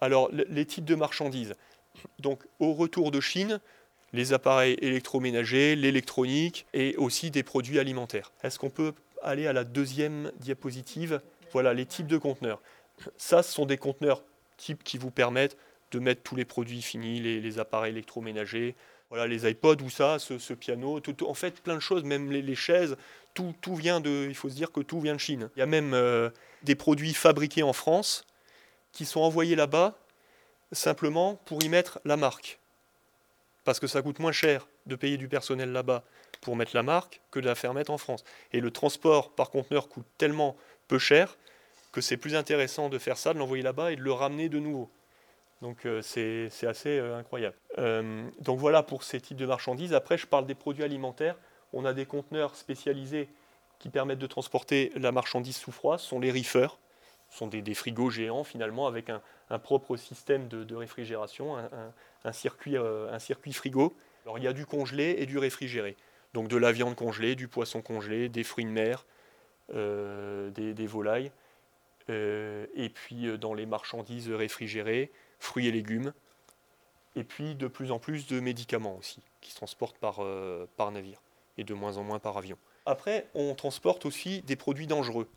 Alors, 0.00 0.30
les 0.32 0.66
types 0.66 0.84
de 0.84 0.96
marchandises. 0.96 1.54
Donc, 2.18 2.42
au 2.58 2.72
retour 2.72 3.12
de 3.12 3.20
Chine, 3.20 3.60
les 4.12 4.32
appareils 4.32 4.76
électroménagers, 4.80 5.76
l'électronique 5.76 6.66
et 6.74 6.96
aussi 6.96 7.30
des 7.30 7.44
produits 7.44 7.78
alimentaires. 7.78 8.32
Est-ce 8.42 8.58
qu'on 8.58 8.70
peut 8.70 8.94
aller 9.22 9.46
à 9.46 9.52
la 9.52 9.62
deuxième 9.62 10.32
diapositive? 10.40 11.20
Voilà, 11.52 11.72
les 11.72 11.86
types 11.86 12.08
de 12.08 12.18
conteneurs. 12.18 12.60
Ça, 13.16 13.44
ce 13.44 13.52
sont 13.52 13.66
des 13.66 13.78
conteneurs 13.78 14.24
types 14.62 14.82
qui 14.84 14.98
vous 14.98 15.10
permettent 15.10 15.56
de 15.90 15.98
mettre 15.98 16.22
tous 16.22 16.36
les 16.36 16.44
produits 16.44 16.80
finis, 16.80 17.20
les 17.20 17.58
appareils 17.58 17.92
électroménagers, 17.92 18.74
voilà, 19.12 19.26
les 19.26 19.46
iPods 19.46 19.82
ou 19.84 19.90
ça, 19.90 20.18
ce, 20.18 20.54
piano, 20.54 20.98
en 21.26 21.34
fait 21.34 21.60
plein 21.60 21.74
de 21.74 21.80
choses, 21.80 22.02
même 22.02 22.32
les, 22.32 22.54
chaises, 22.54 22.96
tout, 23.34 23.54
tout, 23.60 23.74
vient 23.76 24.00
de, 24.00 24.26
il 24.26 24.34
faut 24.34 24.48
se 24.48 24.54
dire 24.54 24.72
que 24.72 24.80
tout 24.80 25.02
vient 25.02 25.12
de 25.12 25.20
Chine. 25.20 25.50
Il 25.54 25.58
y 25.58 25.62
a 25.62 25.66
même 25.66 25.92
euh, 25.92 26.30
des 26.62 26.74
produits 26.74 27.12
fabriqués 27.12 27.62
en 27.62 27.74
France 27.74 28.24
qui 28.90 29.04
sont 29.04 29.20
envoyés 29.20 29.54
là-bas 29.54 29.98
simplement 30.72 31.34
pour 31.44 31.62
y 31.62 31.68
mettre 31.68 32.00
la 32.06 32.16
marque. 32.16 32.58
Parce 33.64 33.80
que 33.80 33.86
ça 33.86 34.00
coûte 34.00 34.18
moins 34.18 34.32
cher 34.32 34.66
de 34.86 34.96
payer 34.96 35.18
du 35.18 35.28
personnel 35.28 35.72
là-bas 35.72 36.04
pour 36.40 36.56
mettre 36.56 36.74
la 36.74 36.82
marque 36.82 37.20
que 37.30 37.38
de 37.38 37.44
la 37.44 37.54
faire 37.54 37.74
mettre 37.74 37.90
en 37.90 37.98
France. 37.98 38.24
Et 38.54 38.60
le 38.60 38.70
transport 38.70 39.34
par 39.34 39.50
conteneur 39.50 39.90
coûte 39.90 40.06
tellement 40.16 40.56
peu 40.88 40.98
cher 40.98 41.36
que 41.92 42.00
c'est 42.00 42.16
plus 42.16 42.34
intéressant 42.34 42.88
de 42.88 42.98
faire 42.98 43.18
ça, 43.18 43.34
de 43.34 43.38
l'envoyer 43.38 43.62
là-bas 43.62 43.92
et 43.92 43.96
de 43.96 44.02
le 44.02 44.12
ramener 44.12 44.48
de 44.48 44.58
nouveau. 44.58 44.90
Donc 45.62 45.86
euh, 45.86 46.02
c'est 46.02 46.66
assez 46.66 46.98
euh, 46.98 47.16
incroyable. 47.16 47.54
Euh, 47.78 48.28
donc 48.40 48.58
voilà 48.58 48.82
pour 48.82 49.04
ces 49.04 49.20
types 49.20 49.36
de 49.36 49.46
marchandises. 49.46 49.94
Après, 49.94 50.18
je 50.18 50.26
parle 50.26 50.44
des 50.44 50.56
produits 50.56 50.82
alimentaires. 50.82 51.36
On 51.72 51.84
a 51.84 51.92
des 51.94 52.04
conteneurs 52.04 52.56
spécialisés 52.56 53.28
qui 53.78 53.88
permettent 53.88 54.18
de 54.18 54.26
transporter 54.26 54.90
la 54.96 55.12
marchandise 55.12 55.56
sous 55.56 55.70
froid. 55.70 55.98
Ce 55.98 56.06
sont 56.08 56.18
les 56.18 56.32
reefers. 56.32 56.78
Ce 57.30 57.38
sont 57.38 57.46
des, 57.46 57.74
frigos 57.74 58.10
géants 58.10 58.44
finalement 58.44 58.86
avec 58.86 59.08
un, 59.08 59.22
propre 59.58 59.96
système 59.96 60.48
de, 60.48 60.74
réfrigération, 60.74 61.56
un, 62.24 62.32
circuit, 62.32 62.76
un 62.76 63.18
circuit 63.18 63.54
frigo. 63.54 63.94
Alors 64.26 64.36
il 64.36 64.44
y 64.44 64.46
a 64.46 64.52
du 64.52 64.66
congelé 64.66 65.14
et 65.16 65.24
du 65.24 65.38
réfrigéré. 65.38 65.96
Donc 66.34 66.48
de 66.48 66.58
la 66.58 66.72
viande 66.72 66.94
congelée, 66.94 67.34
du 67.34 67.48
poisson 67.48 67.80
congelé, 67.80 68.28
des 68.28 68.44
fruits 68.44 68.66
de 68.66 68.70
mer, 68.70 69.06
des, 69.72 70.74
des, 70.74 70.86
volailles. 70.86 71.32
Et 72.08 72.90
puis 72.92 73.38
dans 73.38 73.54
les 73.54 73.66
marchandises 73.66 74.30
réfrigérées, 74.30 75.10
fruits 75.38 75.66
et 75.66 75.72
légumes, 75.72 76.12
et 77.16 77.24
puis 77.24 77.54
de 77.54 77.66
plus 77.66 77.90
en 77.90 77.98
plus 77.98 78.26
de 78.26 78.40
médicaments 78.40 78.96
aussi, 78.96 79.20
qui 79.40 79.50
se 79.50 79.56
transportent 79.56 79.98
par, 79.98 80.20
euh, 80.20 80.66
par 80.76 80.90
navire, 80.92 81.20
et 81.58 81.64
de 81.64 81.74
moins 81.74 81.98
en 81.98 82.02
moins 82.02 82.18
par 82.18 82.36
avion. 82.38 82.56
Après, 82.86 83.28
on 83.34 83.54
transporte 83.54 84.06
aussi 84.06 84.42
des 84.42 84.56
produits 84.56 84.86
dangereux. 84.86 85.28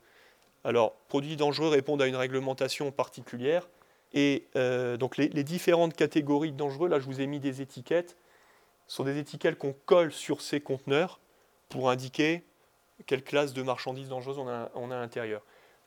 Alors, 0.64 0.94
produits 1.08 1.36
dangereux 1.36 1.68
répondent 1.68 2.02
à 2.02 2.06
une 2.06 2.16
réglementation 2.16 2.90
particulière, 2.90 3.68
et 4.14 4.46
euh, 4.56 4.96
donc 4.96 5.16
les, 5.16 5.28
différentes 5.44 5.94
catégories 5.94 6.52
de 6.52 6.56
dangereux, 6.56 6.88
là 6.88 6.98
je 6.98 7.04
vous 7.04 7.20
ai 7.20 7.26
mis 7.26 7.40
des 7.40 7.60
étiquettes, 7.60 8.16
sont 8.86 9.04
des 9.04 9.18
étiquettes 9.18 9.58
qu'on 9.58 9.74
colle 9.84 10.12
sur 10.12 10.40
ces 10.40 10.60
conteneurs 10.60 11.20
pour 11.68 11.90
indiquer 11.90 12.44
quelle 13.06 13.22
classe 13.22 13.52
de 13.52 13.62
marchandises 13.62 14.08
dangereuses 14.08 14.38
on 14.38 14.48
a 14.48 14.70
à 14.74 15.00
l'intérieur. 15.00 15.42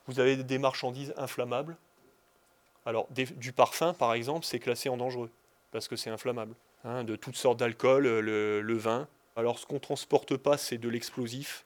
Vous 0.09 0.19
avez 0.19 0.35
des 0.35 0.57
marchandises 0.57 1.13
inflammables, 1.17 1.77
alors, 2.89 3.07
du 3.11 3.51
parfum, 3.51 3.93
par 3.93 4.13
exemple, 4.15 4.47
c'est 4.47 4.57
classé 4.57 4.89
en 4.89 4.97
dangereux, 4.97 5.29
parce 5.71 5.87
que 5.87 5.95
c'est 5.95 6.09
inflammable. 6.09 6.55
Hein, 6.83 7.03
de 7.03 7.15
toutes 7.15 7.35
sortes 7.35 7.59
d'alcool, 7.59 8.07
euh, 8.07 8.61
le, 8.61 8.77
vin. 8.77 9.07
Alors, 9.35 9.59
ce 9.59 9.67
qu'on 9.67 9.75
ne 9.75 9.79
transporte 9.79 10.37
pas, 10.37 10.57
c'est 10.57 10.79
de 10.79 10.89
l'explosif. 10.89 11.65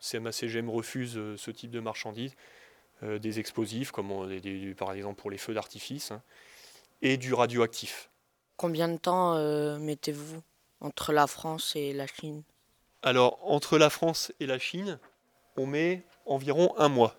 CMACGM 0.00 0.68
refuse 0.68 1.16
euh, 1.16 1.36
ce 1.36 1.52
type 1.52 1.70
de 1.70 1.78
marchandises. 1.78 2.34
Euh, 3.04 3.20
des 3.20 3.38
explosifs, 3.38 3.92
comme 3.92 4.08
par 4.76 4.92
exemple 4.92 5.20
pour 5.20 5.30
les 5.30 5.38
feux 5.38 5.54
d'artifice, 5.54 6.10
hein, 6.10 6.22
et 7.02 7.18
du 7.18 7.32
radioactif. 7.32 8.10
Combien 8.56 8.88
de 8.88 8.96
temps 8.96 9.38
mettez-vous 9.78 10.42
entre 10.80 11.12
la 11.12 11.26
France 11.26 11.76
et 11.76 11.92
la 11.92 12.06
Chine? 12.08 12.42
Alors, 13.02 13.38
entre 13.42 13.78
la 13.78 13.90
France 13.90 14.32
et 14.40 14.46
la 14.46 14.58
Chine, 14.58 14.98
on 15.56 15.66
met 15.66 16.02
environ 16.24 16.74
un 16.78 16.88
mois. 16.88 17.14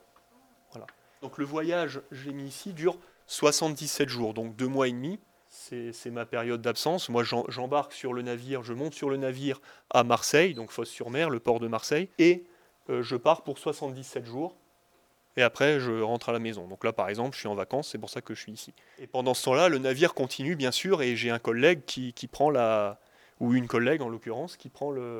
Donc 1.22 1.38
le 1.38 1.46
voyage, 1.46 2.02
j'ai 2.12 2.32
mis 2.32 2.48
ici, 2.48 2.74
dure 2.74 2.98
77 3.28 4.10
jours, 4.10 4.34
donc 4.34 4.56
deux 4.56 4.68
mois 4.68 4.88
et 4.88 4.92
demi. 4.92 5.20
C'est 5.50 6.12
ma 6.12 6.26
période 6.26 6.62
d'absence. 6.62 7.10
Moi, 7.10 7.24
j'embarque 7.24 7.94
sur 7.94 8.14
le 8.14 8.22
navire, 8.22 8.64
je 8.64 8.74
monte 8.74 8.94
sur 8.94 9.10
le 9.10 9.18
navire 9.18 9.60
à 9.90 10.04
Marseille, 10.04 10.54
donc 10.54 10.72
Fosse-sur-Mer, 10.72 11.30
le 11.30 11.40
port 11.40 11.60
de 11.60 11.68
Marseille, 11.68 12.10
et 12.20 12.44
euh, 12.90 13.02
je 13.02 13.16
pars 13.16 13.44
pour 13.44 13.58
77 13.58 14.26
jours. 14.26 14.56
Et 15.36 15.42
après, 15.42 15.80
je 15.80 16.02
rentre 16.02 16.30
à 16.30 16.32
la 16.34 16.40
maison. 16.40 16.68
Donc 16.68 16.84
là, 16.84 16.94
par 16.94 17.10
exemple, 17.10 17.36
je 17.36 17.40
suis 17.40 17.48
en 17.48 17.56
vacances, 17.56 17.90
c'est 17.90 17.98
pour 17.98 18.10
ça 18.10 18.22
que 18.22 18.34
je 18.34 18.42
suis 18.42 18.52
ici. 18.52 18.74
Et 19.00 19.08
pendant 19.08 19.34
ce 19.34 19.46
temps-là, 19.46 19.70
le 19.70 19.78
navire 19.78 20.14
continue, 20.14 20.56
bien 20.56 20.72
sûr, 20.72 21.02
et 21.02 21.16
j'ai 21.16 21.30
un 21.30 21.40
collègue 21.40 21.82
qui, 21.86 22.14
prend 22.32 22.50
la, 22.50 23.00
ou 23.40 23.54
une 23.54 23.68
collègue 23.68 24.02
en 24.02 24.10
l'occurrence, 24.10 24.58
qui, 24.58 24.72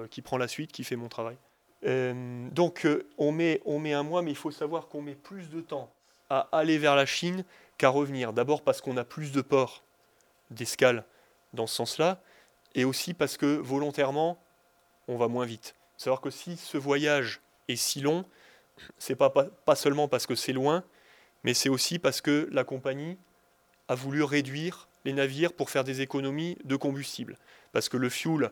qui 0.10 0.22
prend 0.22 0.38
la 0.38 0.48
suite, 0.48 0.72
qui 0.72 0.84
fait 0.84 0.96
mon 0.96 1.08
travail. 1.08 1.38
Euh, 1.86 2.50
donc 2.52 2.86
euh, 2.86 3.08
on, 3.18 3.32
met, 3.32 3.62
on 3.66 3.80
met 3.80 3.94
un 3.94 4.04
mois, 4.04 4.22
mais 4.22 4.32
il 4.32 4.38
faut 4.38 4.52
savoir 4.52 4.88
qu'on 4.88 5.02
met 5.02 5.16
plus 5.16 5.50
de 5.50 5.62
temps 5.62 5.92
à 6.30 6.48
aller 6.52 6.78
vers 6.78 6.96
la 6.96 7.06
Chine 7.06 7.44
qu'à 7.78 7.90
revenir. 7.90 8.34
D'abord 8.34 8.64
parce 8.64 8.82
qu'on 8.82 8.98
a 8.98 9.04
plus 9.04 9.32
de 9.32 9.42
ports 9.42 9.84
d'escale 10.50 11.06
dans 11.54 11.68
ce 11.68 11.76
sens-là, 11.76 12.22
et 12.76 12.86
aussi 12.86 13.14
parce 13.14 13.38
que 13.38 13.58
volontairement, 13.58 14.38
on 15.08 15.18
va 15.18 15.28
moins 15.28 15.46
vite. 15.46 15.76
Savoir 15.98 16.22
que 16.22 16.30
si 16.30 16.58
ce 16.58 16.78
voyage 16.78 17.42
est 17.68 17.76
si 17.76 18.02
long, 18.02 18.26
c'est 18.98 19.16
pas, 19.16 19.30
pas, 19.30 19.46
pas 19.46 19.76
seulement 19.76 20.08
parce 20.08 20.26
que 20.26 20.36
c'est 20.36 20.54
loin, 20.54 20.84
mais 21.44 21.54
c'est 21.54 21.70
aussi 21.70 22.00
parce 22.00 22.22
que 22.22 22.50
la 22.52 22.64
compagnie 22.64 23.18
a 23.88 23.96
voulu 23.96 24.24
réduire 24.24 24.88
les 25.06 25.14
navires 25.14 25.54
pour 25.54 25.70
faire 25.70 25.84
des 25.84 26.02
économies 26.02 26.58
de 26.66 26.76
combustible. 26.76 27.38
Parce 27.72 27.90
que 27.90 27.98
le 27.98 28.10
fuel 28.10 28.52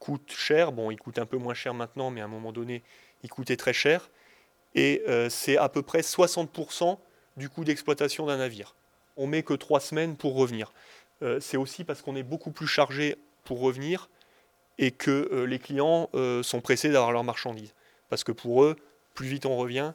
coûte 0.00 0.32
cher, 0.32 0.72
bon, 0.72 0.90
il 0.90 0.96
coûte 0.96 1.20
un 1.20 1.26
peu 1.26 1.36
moins 1.36 1.54
cher 1.54 1.74
maintenant, 1.74 2.10
mais 2.10 2.20
à 2.20 2.24
un 2.24 2.28
moment 2.28 2.50
donné, 2.50 2.82
il 3.22 3.30
coûtait 3.30 3.56
très 3.56 3.72
cher. 3.72 4.10
Et 4.74 5.02
euh, 5.06 5.28
c'est 5.30 5.56
à 5.56 5.68
peu 5.68 5.82
près 5.82 6.00
60% 6.00 6.98
du 7.36 7.48
coût 7.48 7.64
d'exploitation 7.64 8.26
d'un 8.26 8.38
navire. 8.38 8.74
On 9.16 9.26
met 9.26 9.42
que 9.42 9.54
trois 9.54 9.80
semaines 9.80 10.16
pour 10.16 10.34
revenir. 10.34 10.72
Euh, 11.22 11.38
c'est 11.38 11.56
aussi 11.56 11.84
parce 11.84 12.02
qu'on 12.02 12.16
est 12.16 12.22
beaucoup 12.22 12.50
plus 12.50 12.66
chargé 12.66 13.16
pour 13.44 13.60
revenir 13.60 14.08
et 14.78 14.90
que 14.90 15.28
euh, 15.32 15.44
les 15.44 15.58
clients 15.58 16.08
sont 16.42 16.60
pressés 16.60 16.88
d'avoir 16.88 17.12
leurs 17.12 17.24
marchandises. 17.24 17.74
Parce 18.08 18.24
que 18.24 18.32
pour 18.32 18.64
eux, 18.64 18.76
plus 19.14 19.28
vite 19.28 19.46
on 19.46 19.56
revient 19.56 19.92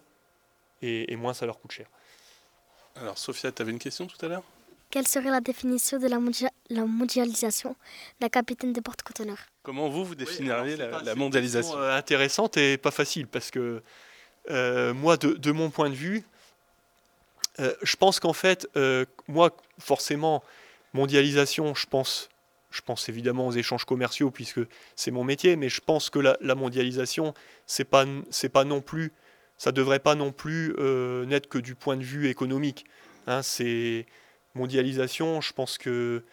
et, 0.81 1.15
moins 1.15 1.33
ça 1.33 1.47
leur 1.47 1.59
coûte 1.59 1.71
cher. 1.71 1.87
Alors 2.95 3.17
Sophia, 3.17 3.51
tu 3.51 3.61
avais 3.61 3.71
une 3.71 3.79
question 3.79 4.05
tout 4.05 4.23
à 4.23 4.29
l'heure? 4.29 4.43
Quelle 4.95 5.09
serait 5.09 5.29
la 5.29 5.41
définition 5.41 5.99
de 5.99 6.07
la, 6.07 6.17
la 6.69 6.85
mondialisation 6.85 7.75
d'un 8.21 8.29
capitaine 8.29 8.71
de 8.71 8.79
porte-conteneurs? 8.79 9.45
Comment 9.61 9.89
vous, 9.89 10.05
vous 10.05 10.15
définiriez 10.15 10.77
la, 10.77 11.15
mondialisation? 11.15 11.77
Intéressante 11.77 12.55
et 12.55 12.77
pas 12.77 12.91
facile 12.91 13.27
parce 13.27 13.51
que 13.51 13.83
moi, 14.93 15.17
de, 15.17 15.51
mon 15.51 15.69
point 15.69 15.89
de 15.89 15.95
vue, 15.95 16.23
euh, 17.59 17.73
je 17.81 17.97
pense 17.97 18.21
qu'en 18.21 18.31
fait, 18.31 18.69
euh, 18.77 19.03
moi, 19.27 19.49
forcément, 19.79 20.41
mondialisation, 20.93 21.75
je 21.75 21.87
pense, 21.87 22.29
je 22.71 22.79
pense 22.79 23.09
évidemment 23.09 23.47
aux 23.47 23.51
échanges 23.51 23.83
commerciaux 23.83 24.31
puisque 24.31 24.61
c'est 24.95 25.11
mon 25.11 25.25
métier, 25.25 25.57
mais 25.57 25.67
je 25.67 25.81
pense 25.81 26.09
que 26.09 26.19
la, 26.19 26.55
mondialisation, 26.55 27.33
c'est 27.67 27.83
pas, 27.83 28.05
c'est 28.29 28.47
pas 28.47 28.63
non 28.63 28.79
plus, 28.79 29.11
ça 29.57 29.73
devrait 29.73 29.99
pas 29.99 30.15
non 30.15 30.31
plus 30.31 30.73
euh, 30.77 31.25
n'être 31.25 31.49
que 31.49 31.57
du 31.57 31.75
point 31.75 31.97
de 31.97 32.03
vue 32.03 32.29
économique. 32.29 32.85
Hein, 33.27 33.41
c'est 33.41 34.05
mondialisation, 34.55 35.41
je 35.41 35.53
pense 35.53 35.77
que 35.77 36.23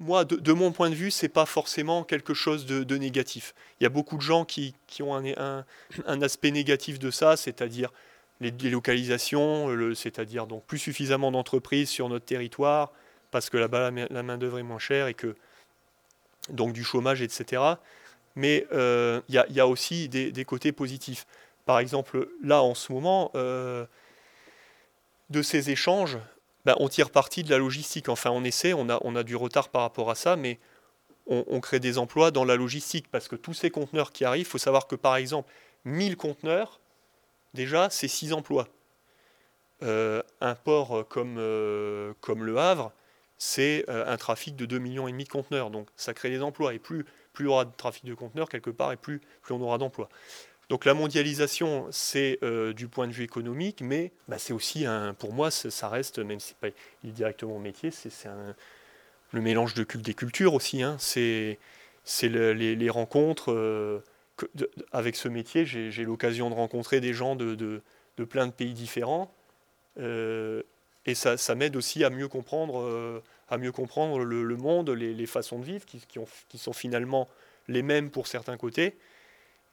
moi, 0.00 0.24
de, 0.24 0.52
mon 0.52 0.72
point 0.72 0.90
de 0.90 0.94
vue, 0.94 1.10
c'est 1.10 1.28
pas 1.28 1.46
forcément 1.46 2.02
quelque 2.02 2.34
chose 2.34 2.66
de, 2.66 2.96
négatif. 2.96 3.54
Il 3.80 3.84
y 3.84 3.86
a 3.86 3.90
beaucoup 3.90 4.16
de 4.16 4.22
gens 4.22 4.44
qui, 4.44 4.74
qui 4.88 5.02
ont 5.02 5.16
un, 5.16 5.64
un 6.06 6.22
aspect 6.22 6.50
négatif 6.50 6.98
de 6.98 7.10
ça, 7.10 7.36
c'est-à-dire 7.36 7.92
les 8.40 8.50
délocalisations, 8.50 9.94
c'est-à-dire 9.94 10.46
donc 10.46 10.64
plus 10.64 10.78
suffisamment 10.78 11.30
d'entreprises 11.30 11.88
sur 11.88 12.08
notre 12.08 12.24
territoire, 12.24 12.92
parce 13.30 13.50
que 13.50 13.56
là-bas 13.56 13.90
la 13.90 14.22
main-d'œuvre 14.22 14.58
est 14.58 14.62
moins 14.62 14.78
chère 14.78 15.08
et 15.08 15.14
que 15.14 15.36
donc 16.48 16.72
du 16.72 16.84
chômage, 16.84 17.20
etc. 17.20 17.62
Mais 18.36 18.66
euh, 18.72 19.20
il 19.28 19.34
y, 19.34 19.60
a 19.60 19.66
aussi 19.66 20.08
des, 20.08 20.44
côtés 20.44 20.72
positifs. 20.72 21.26
Par 21.66 21.80
exemple, 21.80 22.28
là 22.42 22.62
en 22.62 22.74
ce 22.74 22.92
moment, 22.92 23.30
euh, 23.34 23.84
de 25.30 25.42
ces 25.42 25.70
échanges, 25.70 26.18
bah, 26.64 26.76
on 26.80 26.88
tire 26.88 27.10
parti 27.10 27.42
de 27.42 27.50
la 27.50 27.58
logistique. 27.58 28.08
Enfin, 28.08 28.30
on 28.30 28.44
essaie, 28.44 28.74
on 28.74 28.88
a, 28.88 28.98
on 29.02 29.16
a 29.16 29.22
du 29.22 29.36
retard 29.36 29.68
par 29.68 29.82
rapport 29.82 30.10
à 30.10 30.14
ça, 30.14 30.36
mais 30.36 30.58
on, 31.28 31.60
crée 31.60 31.78
des 31.78 31.98
emplois 31.98 32.30
dans 32.30 32.44
la 32.44 32.56
logistique 32.56 33.10
parce 33.10 33.28
que 33.28 33.36
tous 33.36 33.52
ces 33.52 33.70
conteneurs 33.70 34.12
qui 34.12 34.24
arrivent, 34.24 34.46
il 34.46 34.50
faut 34.50 34.56
savoir 34.58 34.86
que 34.86 34.96
par 34.96 35.16
exemple, 35.16 35.52
1000 35.84 36.16
conteneurs, 36.16 36.80
déjà, 37.54 37.90
c'est 37.90 38.08
6 38.08 38.32
emplois. 38.32 38.66
Euh, 39.82 40.22
un 40.40 40.54
port 40.54 41.06
comme, 41.08 41.36
euh, 41.38 42.14
comme 42.20 42.44
le 42.44 42.58
Havre, 42.58 42.92
c'est 43.36 43.84
euh, 43.88 44.04
un 44.06 44.16
trafic 44.16 44.56
de 44.56 44.66
2,5 44.66 44.80
millions 44.80 45.08
de 45.08 45.28
conteneurs. 45.28 45.70
Donc 45.70 45.88
ça 45.96 46.14
crée 46.14 46.30
des 46.30 46.42
emplois. 46.42 46.74
Et 46.74 46.78
plus, 46.78 47.04
plus 47.32 47.44
il 47.44 47.48
y 47.48 47.50
aura 47.50 47.64
de 47.64 47.72
trafic 47.76 48.04
de 48.04 48.14
conteneurs 48.14 48.48
quelque 48.48 48.70
part, 48.70 48.92
et 48.92 48.96
plus, 48.96 49.20
plus 49.42 49.54
on 49.54 49.60
aura 49.60 49.78
d'emplois. 49.78 50.08
Donc 50.68 50.84
la 50.84 50.94
mondialisation, 50.94 51.86
c'est 51.90 52.38
du 52.74 52.88
point 52.88 53.06
de 53.06 53.12
vue 53.12 53.24
économique, 53.24 53.80
mais 53.80 54.12
bah, 54.28 54.38
c'est 54.38 54.52
aussi, 54.52 54.84
pour 55.18 55.32
moi, 55.32 55.50
ça 55.50 55.88
reste, 55.88 56.18
même 56.18 56.40
si 56.40 56.54
pas 56.54 56.68
directement 57.02 57.54
mon 57.54 57.58
métier, 57.58 57.90
c'est 57.90 58.10
le 59.32 59.40
mélange 59.40 59.74
de, 59.74 59.84
des 59.96 60.14
cultures 60.14 60.54
aussi. 60.54 60.82
Hein. 60.82 60.96
C'est 60.98 61.58
les, 62.22 62.90
rencontres. 62.90 64.02
avec 64.92 65.16
ce 65.16 65.28
métier, 65.28 65.64
j'ai 65.66 66.04
l'occasion 66.04 66.50
de 66.50 66.54
rencontrer 66.54 67.00
des 67.00 67.14
gens 67.14 67.36
de, 67.36 67.82
plein 68.28 68.46
de 68.46 68.52
pays 68.52 68.74
différents. 68.74 69.32
Euh, 69.98 70.62
et 71.06 71.14
ça, 71.14 71.54
m'aide 71.54 71.76
aussi 71.76 72.04
à 72.04 72.10
mieux 72.10 72.28
comprendre, 72.28 72.80
euh, 72.82 73.22
le, 73.50 74.56
monde, 74.56 74.90
les, 74.90 75.26
façons 75.26 75.58
de 75.58 75.64
vivre 75.64 75.84
qui, 75.86 76.00
sont 76.58 76.72
finalement 76.72 77.28
les 77.66 77.82
mêmes 77.82 78.10
pour 78.10 78.26
certains 78.26 78.56
côtés. 78.56 78.96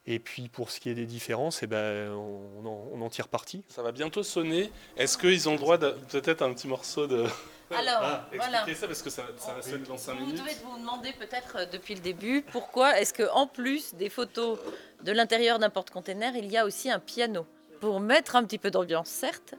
Et 0.08 0.20
puis 0.20 0.50
pour 0.50 0.70
ce 0.70 0.80
qui 0.80 0.90
est 0.90 0.94
des 0.94 1.06
différences, 1.06 1.64
eh 1.64 1.68
ben, 1.68 2.12
on, 2.12 2.66
en, 2.66 2.90
on 2.94 3.02
en 3.02 3.10
tire 3.10 3.28
parti. 3.28 3.64
Ça 3.68 3.82
va 3.82 3.92
bientôt 3.92 4.24
sonner. 4.24 4.72
Est-ce 4.98 5.18
qu'ils 5.18 5.50
ont 5.50 5.54
le 5.54 5.58
droit 5.58 5.78
de 5.78 5.92
peut-être 6.12 6.42
un 6.42 6.54
petit 6.54 6.68
morceau 6.68 7.08
de... 7.08 7.26
Alors, 7.76 8.00
ah, 8.04 8.30
voilà. 8.36 8.64
ça 8.76 8.86
parce 8.86 9.02
que 9.02 9.10
ça, 9.10 9.24
ça 9.38 9.56
va 9.56 9.62
sonner 9.64 9.86
dans 9.88 9.98
5 9.98 10.14
minutes. 10.20 10.36
Vous 10.36 10.44
devez 10.44 10.56
vous 10.64 10.78
demander 10.78 11.12
peut-être 11.14 11.58
euh, 11.58 11.66
depuis 11.66 11.96
le 11.96 12.02
début 12.02 12.44
pourquoi 12.44 13.00
est-ce 13.00 13.12
qu'en 13.12 13.48
plus 13.48 13.96
des 13.96 14.10
photos 14.10 14.60
de 15.02 15.12
l'intérieur 15.12 15.58
d'un 15.58 15.72
porte-container, 15.72 16.36
il 16.36 16.52
y 16.52 16.58
a 16.58 16.66
aussi 16.66 16.92
un 16.92 17.00
piano. 17.00 17.48
Pour 17.82 18.00
mettre 18.00 18.36
un 18.36 18.44
petit 18.44 18.60
peu 18.60 18.70
d'ambiance, 18.70 19.10
certes, 19.10 19.56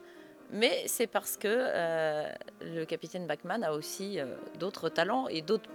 mais 0.50 0.84
c'est 0.86 1.06
parce 1.06 1.36
que 1.36 1.48
euh, 1.48 2.28
le 2.60 2.84
capitaine 2.84 3.26
Bachmann 3.26 3.64
a 3.64 3.72
aussi 3.72 4.20
euh, 4.20 4.26
d'autres 4.58 4.88
talents 4.88 5.28
et 5.28 5.42
d'autres. 5.42 5.70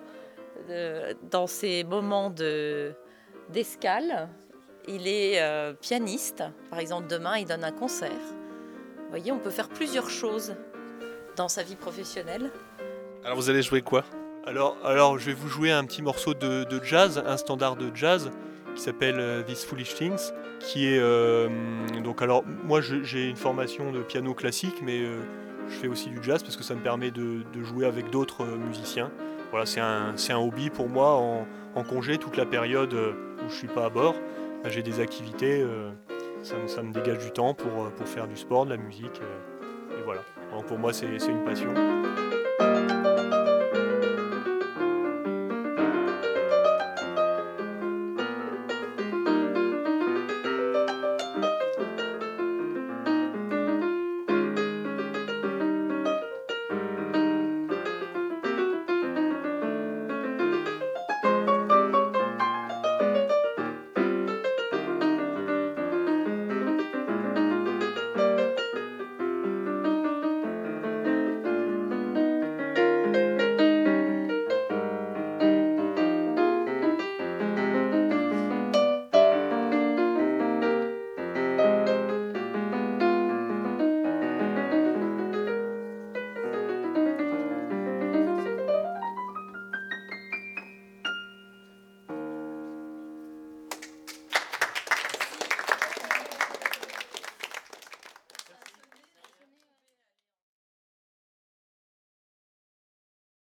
Euh, 0.69 1.13
dans 1.31 1.47
ces 1.47 1.83
moments 1.83 2.29
de, 2.29 2.93
d'escale, 3.49 4.29
il 4.88 5.07
est 5.07 5.41
pianiste. 5.81 6.43
Par 6.69 6.79
exemple, 6.79 7.07
demain, 7.07 7.38
il 7.38 7.45
donne 7.45 7.63
un 7.63 7.71
concert. 7.71 8.09
Vous 8.09 9.09
voyez, 9.09 9.31
on 9.31 9.39
peut 9.39 9.50
faire 9.50 9.69
plusieurs 9.69 10.09
choses 10.09 10.55
dans 11.35 11.50
sa 11.50 11.63
vie 11.63 11.75
professionnelle. 11.75 12.51
Alors, 13.23 13.38
vous 13.38 13.50
allez 13.50 13.61
jouer 13.61 13.81
quoi? 13.81 14.03
Alors, 14.45 14.77
alors, 14.83 15.19
je 15.19 15.27
vais 15.27 15.33
vous 15.33 15.47
jouer 15.47 15.71
un 15.71 15.85
petit 15.85 16.01
morceau 16.01 16.33
de, 16.33 16.63
de 16.63 16.83
jazz, 16.83 17.21
un 17.25 17.38
standard 17.38 17.75
de 17.75 17.91
jazz 17.93 18.31
qui 18.75 18.81
s'appelle 18.81 19.43
These 19.45 19.65
Foolish 19.65 19.95
Things 19.95 20.31
qui 20.61 20.88
est 20.88 21.00
euh, 21.00 21.50
donc 22.03 22.21
alors 22.21 22.43
moi 22.63 22.81
j'ai 22.81 23.29
une 23.29 23.35
formation 23.35 23.91
de 23.91 24.01
piano 24.01 24.33
classique 24.33 24.81
mais 24.83 25.00
euh, 25.01 25.19
je 25.67 25.73
fais 25.73 25.88
aussi 25.88 26.09
du 26.09 26.21
jazz 26.21 26.43
parce 26.43 26.55
que 26.55 26.63
ça 26.63 26.75
me 26.75 26.81
permet 26.81 27.11
de, 27.11 27.43
jouer 27.61 27.85
avec 27.85 28.09
d'autres 28.09 28.43
euh, 28.43 28.57
musiciens. 28.57 29.11
Voilà, 29.51 29.65
c'est 29.65 29.81
un, 29.81 30.15
un, 30.29 30.38
hobby 30.38 30.69
pour 30.69 30.88
moi 30.88 31.13
en, 31.13 31.83
congé 31.83 32.17
toute 32.17 32.38
la 32.38 32.45
période 32.45 32.93
où 32.93 33.50
je 33.50 33.53
suis 33.53 33.67
pas 33.67 33.85
à 33.85 33.89
bord. 33.89 34.15
J'ai 34.65 34.83
des 34.83 34.99
activités, 34.99 35.65
ça, 36.43 36.55
ça, 36.67 36.83
me 36.83 36.93
dégage 36.93 37.17
du 37.17 37.31
temps 37.31 37.53
pour, 37.53 37.89
pour 37.91 38.07
faire 38.07 38.27
du 38.27 38.37
sport, 38.37 38.65
de 38.65 38.71
la 38.71 38.77
musique. 38.77 39.21
et 39.91 40.03
voilà. 40.05 40.21
Pour 40.67 40.77
moi 40.77 40.93
c'est 40.93 41.07
une 41.07 41.43
passion. 41.43 41.73